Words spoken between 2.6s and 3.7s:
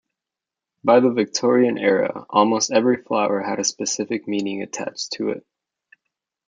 every flower had a